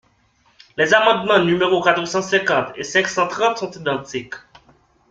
Les 0.77 0.95
amendements 0.95 1.37
numéros 1.37 1.79
quatre 1.79 2.03
cent 2.07 2.23
cinquante 2.23 2.71
et 2.75 2.83
cinq 2.83 3.07
cent 3.07 3.27
trente 3.27 3.59
sont 3.59 3.69
identiques. 3.69 4.33